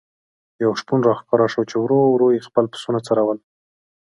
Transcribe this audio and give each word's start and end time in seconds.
یو 0.63 0.71
شپون 0.79 0.99
را 1.07 1.13
ښکاره 1.19 1.47
شو 1.53 1.61
چې 1.69 1.75
ورو 1.79 1.99
ورو 2.11 2.27
یې 2.35 2.45
خپل 2.47 2.65
پسونه 2.71 2.99
څرول. 3.07 3.37